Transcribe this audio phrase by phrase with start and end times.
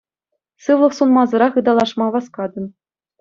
[0.63, 2.65] Сывлӑх сунмасӑрах ыталашма васкатӑн.